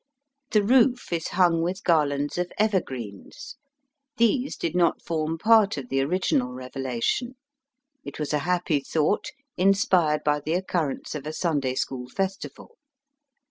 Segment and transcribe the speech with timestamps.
[0.49, 3.57] The roof is hung with garlands of evergreens.
[4.17, 7.35] These did not form part of the original revelation.
[8.03, 12.79] It was a happy thought inspired by the occurrence of a Sunday school festival.